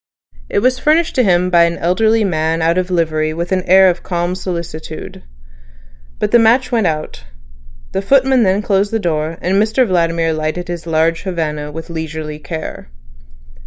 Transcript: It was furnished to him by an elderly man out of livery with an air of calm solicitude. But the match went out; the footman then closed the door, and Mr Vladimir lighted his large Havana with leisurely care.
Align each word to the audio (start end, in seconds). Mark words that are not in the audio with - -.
It 0.49 0.63
was 0.63 0.79
furnished 0.79 1.13
to 1.13 1.23
him 1.23 1.51
by 1.51 1.65
an 1.65 1.77
elderly 1.77 2.23
man 2.23 2.63
out 2.63 2.79
of 2.79 2.89
livery 2.89 3.35
with 3.35 3.51
an 3.51 3.61
air 3.69 3.87
of 3.87 4.01
calm 4.01 4.33
solicitude. 4.33 5.21
But 6.17 6.31
the 6.31 6.39
match 6.39 6.71
went 6.71 6.87
out; 6.87 7.25
the 7.91 8.01
footman 8.01 8.41
then 8.41 8.63
closed 8.63 8.89
the 8.91 8.97
door, 8.97 9.37
and 9.43 9.61
Mr 9.61 9.85
Vladimir 9.85 10.33
lighted 10.33 10.69
his 10.69 10.87
large 10.87 11.21
Havana 11.21 11.71
with 11.71 11.91
leisurely 11.91 12.39
care. 12.39 12.89